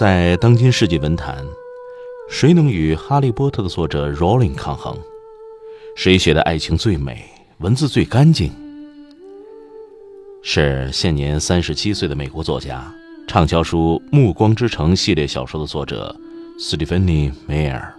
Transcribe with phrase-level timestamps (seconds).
[0.00, 1.44] 在当今世纪文坛，
[2.30, 4.96] 谁能与《哈利波特》的作者 Rowling 抗衡？
[5.94, 7.22] 谁写的爱情最美，
[7.58, 8.50] 文字最干净？
[10.42, 12.90] 是现年三十七岁的美国作家、
[13.26, 16.16] 畅销书《暮光之城》系列小说的作者
[16.58, 17.94] 斯蒂芬妮·梅尔。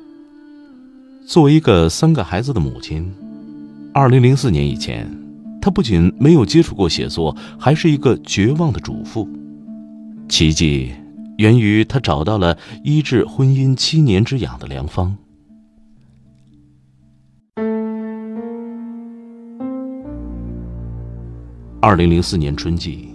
[1.28, 3.14] 作为一个三个孩子的母亲，
[3.94, 5.08] 二零零四年以前，
[5.62, 9.30] 她不仅没有接触过写作，还是一个绝望的主妇。
[10.28, 10.94] 奇迹。
[11.42, 15.18] 源于他找到了医治婚姻七年之痒的良方。
[21.80, 23.10] 二零零四年春季，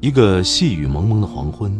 [0.00, 1.76] 一个细雨蒙蒙的黄昏，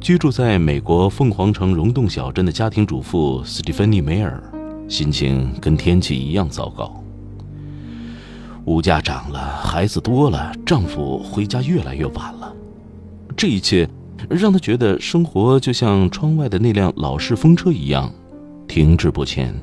[0.00, 4.42] 居住在美国凤凰城溶洞小镇的家庭主妇斯蒂芬妮·梅尔，
[4.88, 7.00] 心情跟天气一样糟糕。
[8.64, 12.52] 物价涨了，孩子多了，丈夫回家越来越晚了，
[13.36, 13.88] 这一切。
[14.28, 18.12] 让他觉得生活就像窗外的那辆老式风车一样，
[18.66, 19.54] 停滞不前，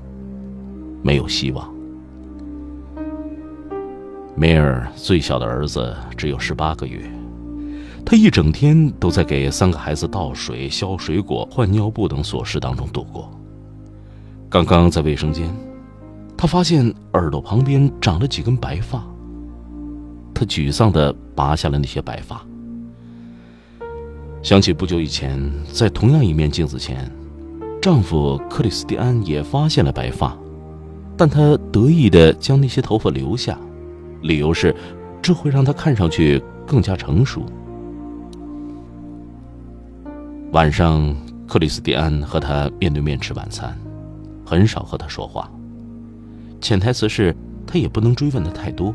[1.03, 1.73] 没有希望。
[4.35, 6.99] 梅尔最小的儿子只有十八个月，
[8.05, 13.31] 他一整天都在给三个孩子倒水、削水果、换尿布等琐事当中度过。
[14.49, 15.49] 刚刚在卫生间，
[16.35, 19.03] 他发现耳朵旁边长了几根白发，
[20.33, 22.45] 他沮丧地拔下了那些白发。
[24.45, 25.41] 想起不久以前，
[25.73, 27.11] 在同样一面镜子前，
[27.81, 30.37] 丈夫克里斯蒂安也发现了白发，
[31.17, 33.57] 但他得意地将那些头发留下，
[34.21, 34.75] 理由是
[35.19, 37.43] 这会让他看上去更加成熟。
[40.51, 41.15] 晚上，
[41.47, 43.75] 克里斯蒂安和他面对面吃晚餐，
[44.45, 45.49] 很少和他说话，
[46.61, 47.35] 潜台词是
[47.65, 48.93] 他也不能追问的太多，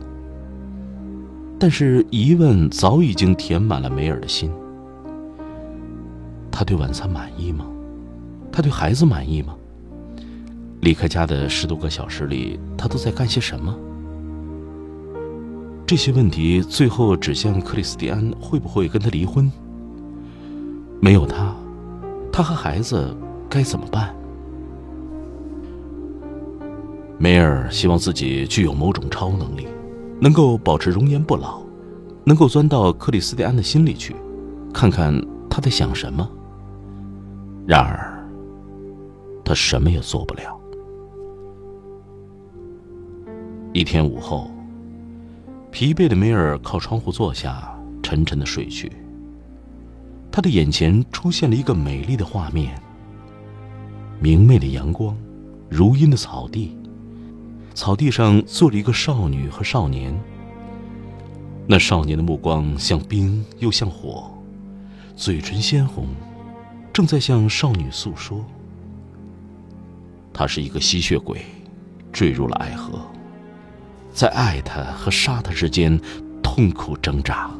[1.59, 4.49] 但是疑问早已经填满了梅尔的心。
[6.61, 7.65] 他对晚餐满意吗？
[8.53, 9.55] 他对孩子满意吗？
[10.83, 13.75] 离开家的十多个小时里，他都在干些什么？
[15.87, 19.51] 这些问题最后指向克里斯蒂安会不会跟他离婚？
[21.01, 21.57] 没有他，
[22.31, 23.17] 他和孩子
[23.49, 24.15] 该怎么办？
[27.17, 29.67] 梅尔希望自己具有某种超能力，
[30.21, 31.63] 能够保持容颜不老，
[32.23, 34.15] 能够钻到克里斯蒂安的心里去，
[34.75, 36.31] 看看他在想什么。
[37.71, 38.21] 然而，
[39.45, 40.61] 他什么也做不了。
[43.73, 44.51] 一天午后，
[45.71, 47.73] 疲惫的梅尔靠窗户坐下，
[48.03, 48.91] 沉沉的睡去。
[50.33, 52.77] 他的眼前出现了一个美丽的画面：
[54.19, 55.17] 明媚的阳光，
[55.69, 56.77] 如茵的草地，
[57.73, 60.13] 草地上坐着一个少女和少年。
[61.69, 64.29] 那少年的目光像冰又像火，
[65.15, 66.09] 嘴唇鲜红。
[67.01, 68.45] 正在向少女诉说，
[70.35, 71.41] 他是一个吸血鬼，
[72.13, 73.01] 坠入了爱河，
[74.13, 75.99] 在爱他和杀他之间
[76.43, 77.51] 痛苦挣扎。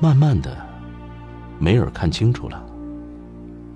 [0.00, 0.56] 慢慢的，
[1.60, 2.60] 梅尔看清楚了，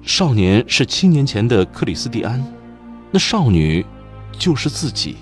[0.02, 2.44] 少年是七年前的克里斯蒂安，
[3.12, 3.86] 那少女
[4.36, 5.14] 就是自己。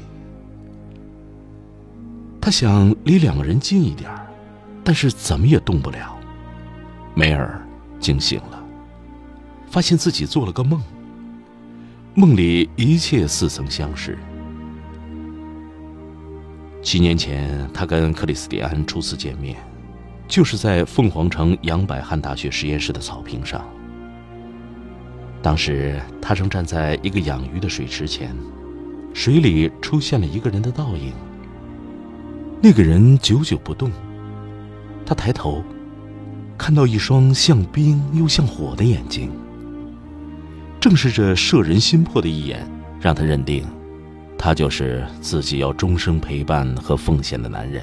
[2.40, 4.10] 他想离两个人近一点
[4.82, 6.17] 但是怎么也动不了。
[7.18, 7.60] 梅尔
[7.98, 8.64] 惊醒了，
[9.66, 10.80] 发现自己做了个梦。
[12.14, 14.16] 梦里一切似曾相识。
[16.80, 19.56] 七年前，他跟克里斯蒂安初次见面，
[20.28, 23.66] 就是在凤凰城杨百翰大学实验室的草坪上。
[25.42, 28.32] 当时，他正站在一个养鱼的水池前，
[29.12, 31.12] 水里出现了一个人的倒影。
[32.62, 33.90] 那个人久久不动，
[35.04, 35.64] 他抬头。
[36.58, 39.30] 看到一双像冰又像火的眼睛，
[40.80, 42.68] 正是这摄人心魄的一眼，
[43.00, 43.64] 让他认定，
[44.36, 47.82] 他就是自己要终生陪伴和奉献的男人。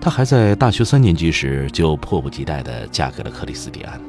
[0.00, 4.00] 他还在大学三年级时就迫不及待地嫁给了克里斯蒂安。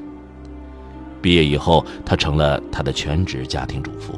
[1.21, 4.18] 毕业以后，他成了他的全职家庭主妇。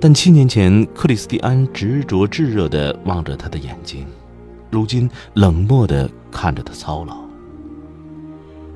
[0.00, 4.06] 但七年前，克里斯蒂安执着炙热地望着他的眼睛。
[4.70, 6.08] 如今冷漠的
[6.40, 7.16] 看着他操劳。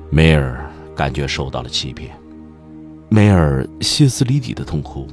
[0.09, 2.13] 梅尔感觉受到了欺骗，
[3.07, 5.07] 梅尔歇斯底里的痛哭。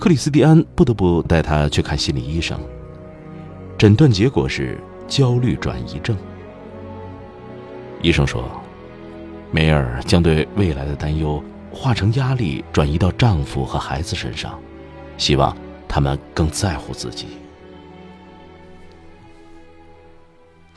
[0.00, 2.58] 克里斯蒂安不得不带他去看心理医生，
[3.78, 6.16] 诊断结果是焦虑转移症。
[8.02, 8.42] 医生说，
[9.52, 11.40] 梅尔将对未来的担忧
[11.70, 14.58] 化成压力，转移到丈夫和孩子身上，
[15.16, 15.56] 希望
[15.86, 17.28] 他们更在乎自己。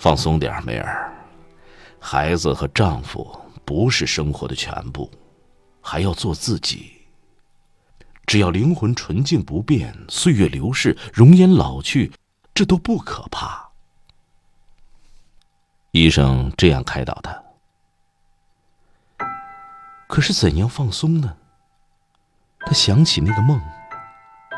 [0.01, 1.13] 放松点梅尔，
[1.99, 5.07] 孩子和丈夫不是生活的全部，
[5.79, 6.91] 还要做自己。
[8.25, 12.11] 只要灵魂纯净不变，岁月流逝，容颜老去，
[12.51, 13.69] 这都不可怕。
[15.91, 17.39] 医生这样开导他。
[20.07, 21.37] 可是怎样放松呢？
[22.61, 23.61] 他想起那个梦，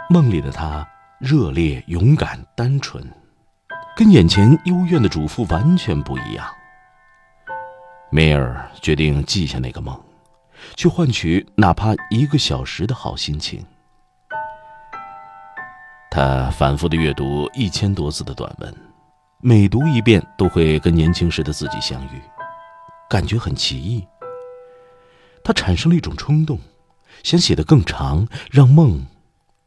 [0.10, 0.88] 梦里的他
[1.20, 3.06] 热烈、勇敢、单纯，
[3.96, 6.46] 跟眼前幽怨的主妇完全不一样。
[8.10, 10.00] 梅尔决定记下那个梦，
[10.76, 13.64] 去换取哪怕一个小时的好心情。
[16.10, 18.76] 他反复的阅读一千多字的短文。
[19.42, 22.22] 每读一遍，都会跟年轻时的自己相遇，
[23.10, 24.08] 感觉很奇异。
[25.44, 26.58] 他产生了一种冲动，
[27.24, 29.06] 想写得更长，让梦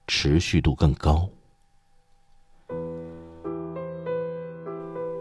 [0.07, 1.29] 持续度更高。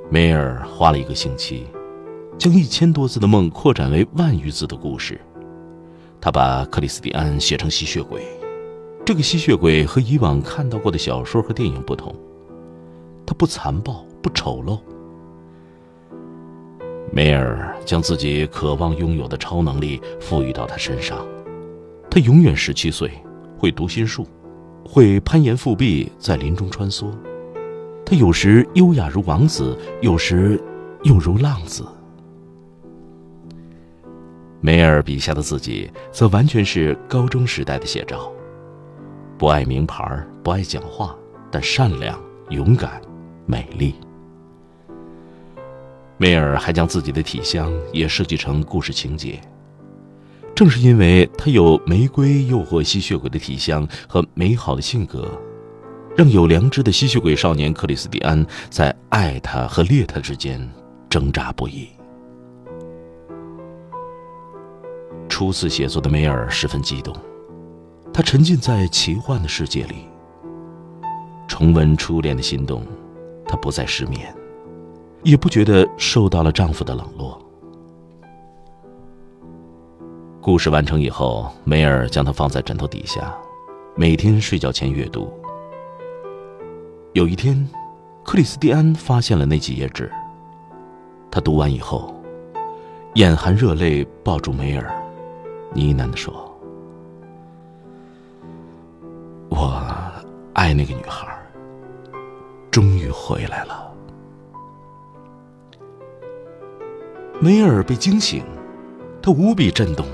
[0.10, 1.66] 梅尔花了一个星期，
[2.38, 5.20] 将一千多字的梦扩展为万余字的故事。
[6.22, 8.24] 他把克里斯蒂安写成吸血鬼，
[9.06, 12.16] 这个吸血鬼和以往看到过的小说和电影不同，
[13.26, 14.06] 他不残暴。
[14.26, 14.80] 不丑陋。
[17.14, 21.24] 梅尔将自己渴望拥有的超能力赋予到他身上，
[22.10, 23.12] 他永远十七岁，
[23.56, 24.26] 会读心术，
[24.84, 27.12] 会攀岩复壁，在林中穿梭。
[28.06, 30.62] 他有时优雅如王子，有时
[31.04, 31.84] 又如浪子。
[34.62, 38.32] 梅尔笔下的自己，则完全是高中时代的写照：
[39.38, 41.16] 不爱名牌，不爱讲话，
[41.50, 42.20] 但善良、
[42.50, 43.02] 勇敢、
[43.48, 43.96] 美丽。
[46.18, 49.42] 梅尔还将自己的体香也设计成故事情节。
[50.56, 55.28] 正是因为他有玫瑰诱惑吸血鬼的体香和美好的性格，
[56.16, 60.70] 让有良知的吸血鬼少年克里斯蒂安在爱他和猎他之间
[61.10, 61.90] 挣扎不已。
[65.28, 67.14] 初次写作的梅尔十分激动，
[68.14, 69.96] 他沉浸在奇幻的世界里。
[71.48, 72.82] 重温初恋的心动，
[73.46, 74.34] 他不再失眠。
[75.24, 77.42] 也不觉得受到了丈夫的冷落。
[80.40, 83.36] 故事完成以后，梅尔将它放在枕头底下，
[83.96, 85.28] 每天睡觉前阅读。
[87.16, 87.56] 有一天，
[88.26, 90.12] 克里斯蒂安发现了那几页纸。
[91.32, 92.14] 他读完以后，
[93.14, 94.94] 眼含热泪，抱住梅尔，
[95.74, 96.34] 呢喃的说
[99.48, 99.82] ：“我
[100.56, 101.26] 爱那个女孩，
[102.70, 103.90] 终于回来了。”
[107.40, 108.44] 梅尔被惊醒，
[109.22, 110.06] 他无比震动。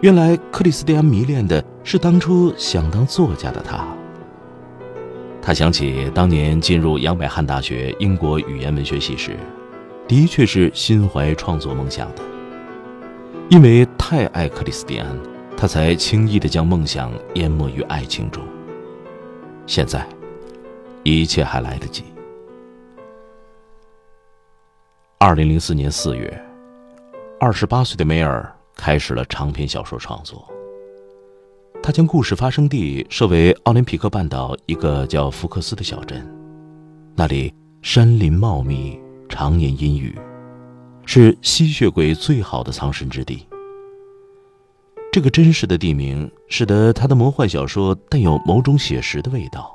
[0.00, 3.86] 原来克里斯蒂安迷恋的是当初想当作家的他。
[5.48, 9.34] 他想起当年进入杨百翰大学英国语言文学系时，
[10.06, 12.22] 的确是心怀创作梦想的。
[13.48, 15.18] 因为太爱克里斯蒂安，
[15.56, 18.44] 他才轻易的将梦想淹没于爱情中。
[19.66, 20.06] 现在，
[21.02, 22.04] 一切还来得及。
[25.16, 26.44] 二零零四年四月，
[27.40, 30.46] 二十八岁的梅尔开始了长篇小说创作。
[31.88, 36.22] 他将故事发生地设为奥林匹克半岛一个叫福克斯的小镇，
[37.16, 40.14] 那里山林茂密，常年阴雨，
[41.06, 43.48] 是吸血鬼最好的藏身之地。
[45.10, 49.74] 这个真实的地名使得他的魔幻小说带有某种写实的味道，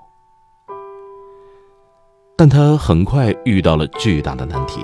[2.38, 4.82] 但他很快遇到了巨大的难题。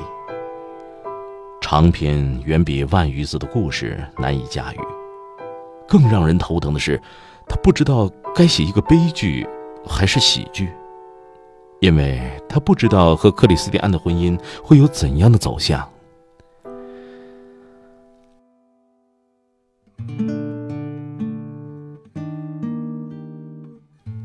[1.61, 4.79] 长篇远比万余字的故事难以驾驭，
[5.89, 7.01] 更让人头疼的是，
[7.47, 9.45] 他不知道该写一个悲剧
[9.87, 10.71] 还是喜剧，
[11.81, 15.89] 因为他不知道和克里斯蒂安的婚姻会有怎样的走向。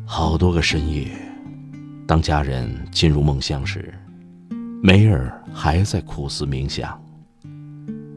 [0.05, 1.09] 好多个深夜，
[2.07, 3.93] 当家人进入梦乡时，
[4.83, 7.01] 梅尔还在苦思冥想。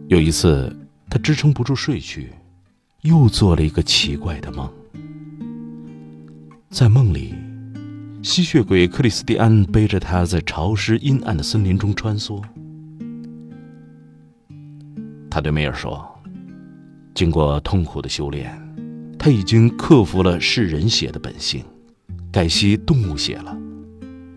[0.07, 0.75] 有一次，
[1.09, 2.31] 他支撑不住睡去，
[3.01, 4.69] 又做了一个奇怪的梦。
[6.69, 7.33] 在梦里，
[8.21, 12.41] 吸血鬼克里斯蒂安背着他在潮湿阴暗的森林中穿梭。
[15.29, 16.05] 他对梅尔说
[17.15, 18.51] ：“经过痛苦的修炼，
[19.17, 21.63] 他已经克服了噬人血的本性，
[22.31, 23.55] 改吸动物血了。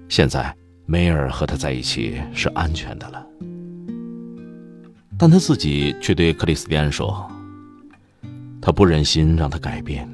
[0.09, 0.55] 现在，
[0.87, 3.27] 梅尔和他在一起是安全的了。”
[5.19, 7.27] 但他自己却对克里斯蒂安说
[8.71, 10.09] ：“他不忍心让他改变。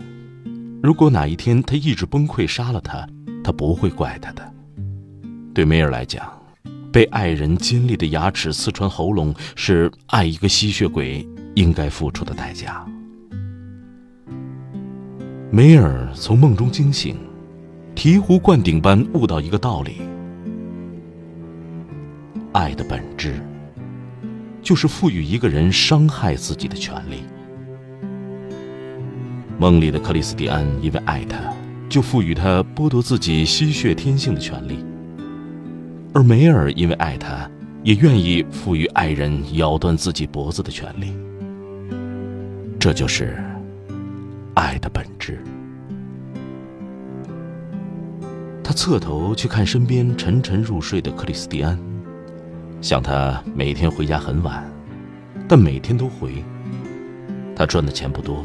[0.82, 3.06] 如果哪一天他意志崩溃杀了他，
[3.44, 4.50] 他不会怪他的。
[5.52, 6.26] 对梅尔来讲。”
[6.90, 12.86] 被爱人尖利的牙齿刺穿喉咙，是爱一个吸血鬼应该付出的代价。
[15.50, 17.14] 梅尔从梦中惊醒，
[17.94, 20.00] 醍醐灌顶般悟到一个道理：
[22.52, 23.38] 爱的本质，
[24.62, 27.25] 就是赋予一个人伤害自己的权利。
[29.58, 31.38] 梦里的克里斯蒂安因为爱他，
[31.88, 34.84] 就赋予他剥夺自己吸血天性的权利。
[36.12, 37.50] 而梅尔因为爱他，
[37.82, 41.14] 也愿意赋予爱人咬断自己脖子的权利。
[42.78, 43.42] 这就是
[44.54, 45.42] 爱的本质。
[48.62, 51.78] 他侧头去看身边沉沉入睡的克里斯蒂安，
[52.82, 54.62] 想他每天回家很晚，
[55.48, 56.44] 但每天都回。
[57.54, 58.44] 他赚的钱不多，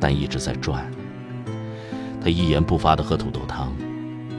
[0.00, 0.90] 但一直在转。
[2.20, 3.72] 他一言不发的喝土豆汤，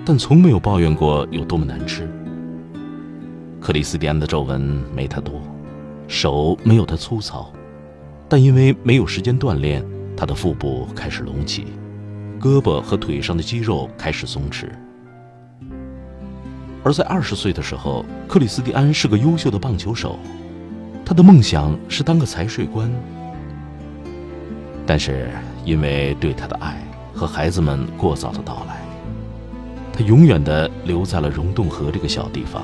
[0.03, 2.09] 但从没有抱怨过有多么难吃。
[3.59, 4.59] 克里斯蒂安的皱纹
[4.93, 5.41] 没他多，
[6.07, 7.53] 手没有他粗糙，
[8.27, 9.85] 但因为没有时间锻炼，
[10.17, 11.67] 他的腹部开始隆起，
[12.39, 14.67] 胳膊和腿上的肌肉开始松弛。
[16.83, 20.17] 而在二十岁的时候，克里斯蒂安是个优秀的棒球手，
[21.05, 22.91] 他的梦想是当个财税官。
[24.87, 25.29] 但是
[25.65, 26.77] 因为对他的爱
[27.13, 28.81] 和孩子们过早的到来，
[29.93, 32.63] 他永远的留在了溶洞河这个小地方。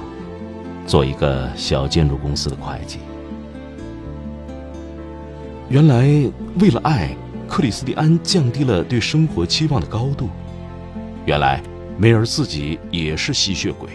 [0.87, 2.99] 做一个小建筑公司的会计。
[5.67, 6.07] 原来，
[6.61, 7.13] 为了爱，
[7.45, 10.29] 克里斯蒂安降低了对生活期望的高度。
[11.25, 11.61] 原来，
[11.97, 13.89] 梅尔自己也是吸血鬼，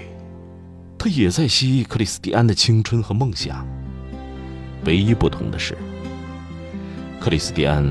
[0.99, 3.67] 他也在吸克里斯蒂安的青春和梦想。
[4.85, 5.75] 唯一不同的是，
[7.19, 7.91] 克里斯蒂安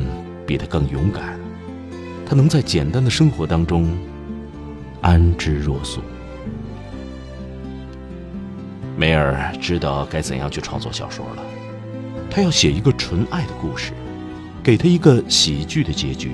[0.51, 1.39] 比他更勇敢，
[2.25, 3.89] 他能在简单的生活当中
[4.99, 6.01] 安之若素。
[8.97, 11.43] 梅尔知道该怎样去创作小说了，
[12.29, 13.93] 他要写一个纯爱的故事，
[14.61, 16.33] 给他一个喜剧的结局。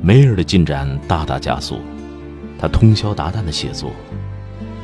[0.00, 1.80] 梅尔的进展大大加速，
[2.60, 3.90] 他通宵达旦的写作。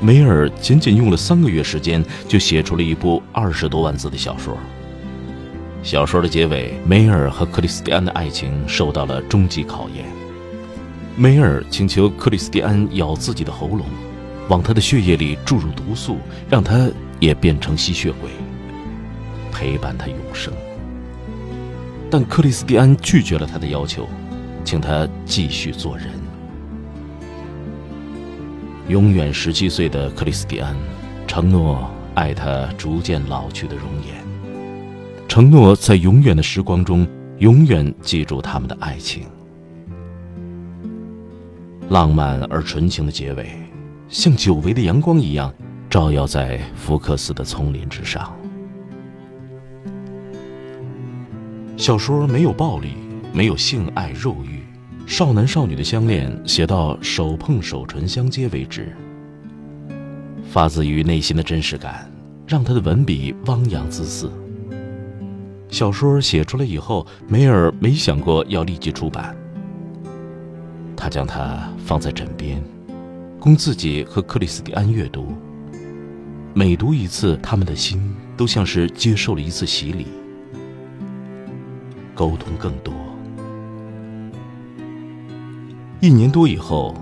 [0.01, 4.59] 梅尔仅仅用了三个月时间，就写出了一部二十多万字的小说。
[5.83, 10.05] 小说的结尾，梅尔和克里斯蒂安的爱情受到了终极考验。
[11.17, 13.85] 梅尔请求克里斯蒂安咬自己的喉咙。
[14.49, 16.19] 往他的血液里注入毒素，
[16.51, 18.29] 让他也变成吸血鬼，
[19.53, 20.53] 陪伴他永生。
[22.11, 24.07] 但克里斯蒂安拒绝了他的要求，
[24.65, 26.09] 请他继续做人。
[28.89, 30.77] 永远十七岁的克里斯蒂安
[31.27, 34.22] 承诺爱他逐渐老去的容颜，
[35.33, 37.09] 承诺在永远的时光中
[37.39, 39.23] 永远记住他们的爱情。
[41.89, 43.51] 浪漫而纯情的结尾。
[44.11, 45.51] 像久违的阳光一样，
[45.89, 48.31] 照耀在福克斯的丛林之上。
[51.79, 52.91] 小说没有暴力，
[53.33, 54.63] 没有性爱肉欲，
[55.07, 58.95] 少男少女的相恋写到手碰手唇相接为止。
[60.51, 62.13] 发自于内心的真实感，
[62.47, 64.31] 让他的文笔汪洋恣肆。
[65.73, 69.35] 小说写出来以后，梅尔没想过要立即出版，
[70.95, 72.63] 他将它放在枕边。
[73.41, 75.33] 供自己和克里斯蒂安阅读。
[76.53, 80.07] 每读一次，他们的心都像是接受了一次洗礼，
[82.15, 82.93] 沟通更多。
[86.01, 86.95] 一年多以后，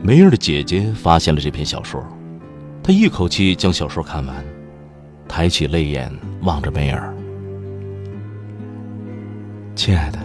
[0.00, 2.00] 梅尔的姐姐发现了这篇小说，
[2.84, 4.44] 她一口气将小说看完，
[5.26, 6.10] 抬起泪眼
[6.42, 7.12] 望着梅尔
[9.76, 10.18] ：“亲爱的，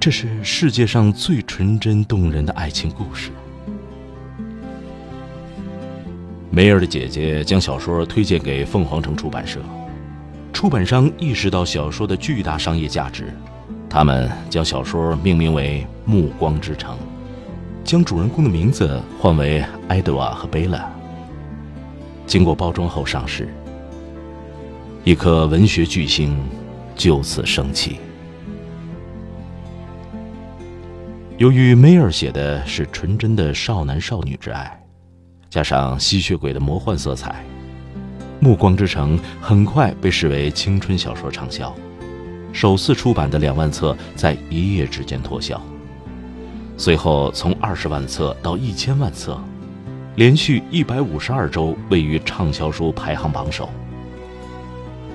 [0.00, 3.30] 这是世界上最纯真动人的爱情故事。”
[6.50, 9.60] 梅尔的姐姐将小说推荐给凤凰城出版社，
[10.52, 13.32] 出版商意识到小说的巨大商业价值，
[13.88, 16.96] 他们将小说命名为《暮光之城》，
[17.84, 20.90] 将主人公的名字换为埃德瓦和贝拉。
[22.26, 23.48] 经过包装后上市，
[25.04, 26.36] 一颗文学巨星
[26.96, 28.00] 就此升起。
[31.38, 34.76] 由于梅尔写的是纯真的少男少女之爱，
[35.48, 37.30] 加上吸血鬼的魔幻色彩，
[38.40, 41.72] 《暮光之城》很快被视为青春小说畅销。
[42.52, 45.62] 首次出版的两万册在一夜之间脱销，
[46.76, 49.40] 随后从二十万册到一千万册，
[50.16, 53.70] 连续一百五十二周位于畅销书排行榜首。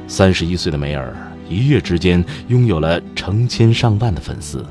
[0.08, 1.14] 三十一岁的梅尔
[1.50, 4.66] 一夜之间拥有了成千上万的粉丝。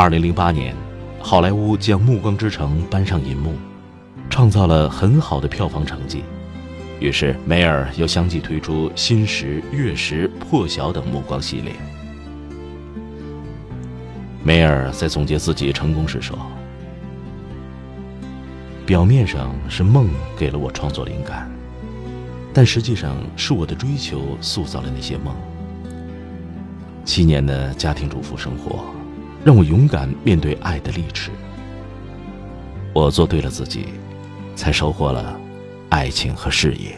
[0.00, 0.74] 二零零八年，
[1.20, 3.52] 好莱坞将《暮光之城》搬上银幕，
[4.30, 6.24] 创造了很好的票房成绩。
[7.00, 11.74] 于是，梅尔又相继推出《新石》《月食》《破晓》等暮光系列。
[14.42, 16.34] 梅尔在总结自己成功时说
[18.86, 21.46] ：“表面上是梦给了我创作灵感，
[22.54, 25.36] 但实际上是我的追求塑造了那些梦。
[27.04, 28.82] 七年的家庭主妇生活，
[29.44, 31.30] 让我勇敢面对爱的利齿。
[32.92, 33.88] 我做对了自己，
[34.54, 35.38] 才收获了。”
[35.90, 36.96] 爱情和事业。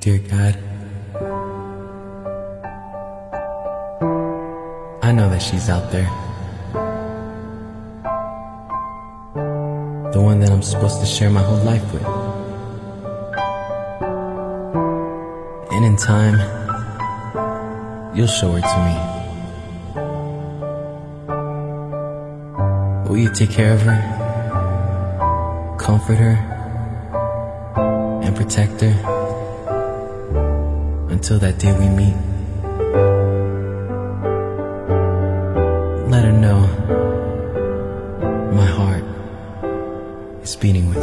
[0.00, 0.56] Dear God,
[5.02, 6.08] I know that she's out there.
[10.12, 12.02] The one that I'm supposed to share my whole life with.
[15.70, 16.40] And in time,
[18.14, 18.94] you'll show her to me.
[23.08, 24.22] Will you take care of her?
[25.82, 26.36] comfort her
[28.22, 28.94] and protect her
[31.10, 32.14] until that day we meet.
[36.08, 36.60] Let her know
[38.52, 39.04] my heart
[40.44, 41.01] is beating with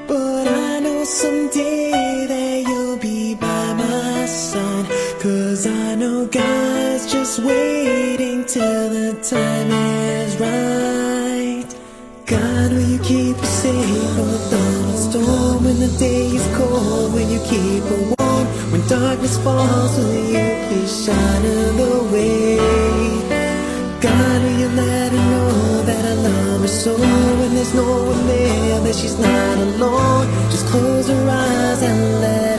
[0.06, 4.86] But I know someday that you'll be by my side.
[5.20, 11.66] Cause I know God's just waiting till the time is right.
[12.26, 16.46] God, will you keep us safe from the thunder and storm when the day is
[16.56, 17.12] cold?
[17.12, 19.96] Will you keep her warm when darkness falls?
[19.98, 22.89] Will you please shine her the way?
[26.80, 26.96] So?
[26.96, 30.26] When there's no one there, that she's not alone.
[30.50, 32.49] Just close her eyes and let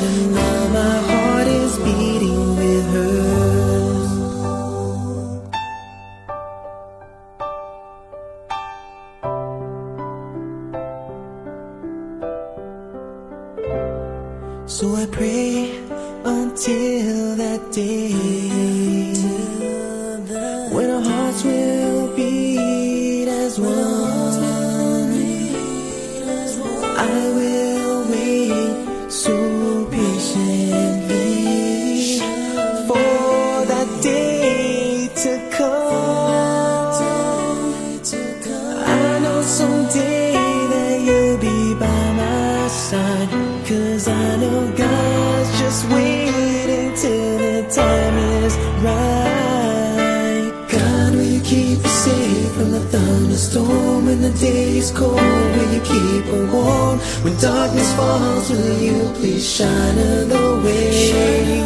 [44.12, 50.52] I know God's just waiting till the time is right.
[50.69, 55.15] God, will you keep us safe from the thunderstorm when the day is cold?
[55.15, 58.50] Will you keep her warm when darkness falls?
[58.50, 59.95] Will you please shine
[60.28, 61.62] the way?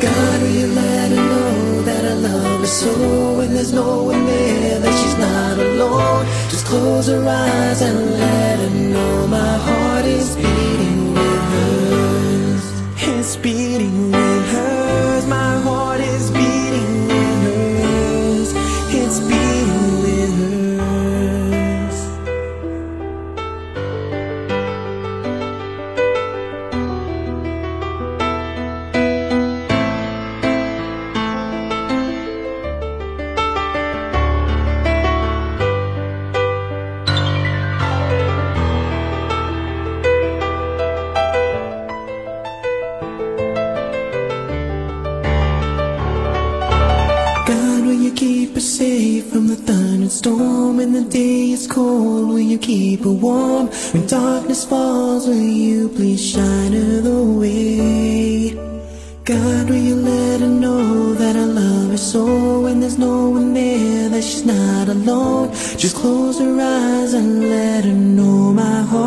[0.00, 2.92] God, will you let her know that I love her so?
[3.38, 6.24] When there's no one there, that she's not alone.
[6.50, 10.87] Just close her eyes and let her know my heart is beating.
[13.78, 15.26] Beating with hers.
[15.26, 15.67] My
[65.78, 68.97] Just close her eyes and let her know my heart.